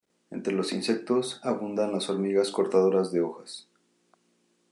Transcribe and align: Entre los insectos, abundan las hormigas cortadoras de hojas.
Entre 0.31 0.51
los 0.51 0.73
insectos, 0.73 1.39
abundan 1.43 1.91
las 1.91 2.09
hormigas 2.09 2.49
cortadoras 2.49 3.11
de 3.11 3.21
hojas. 3.21 3.67